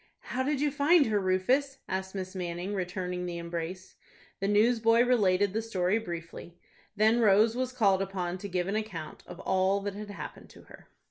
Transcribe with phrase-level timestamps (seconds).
[0.33, 3.97] "How did you find her, Rufus?" asked Miss Manning, returning the embrace.
[4.39, 6.57] The newsboy related the story briefly.
[6.95, 10.63] Then Rose was called upon to give an account of all that had happened to
[10.63, 10.89] her.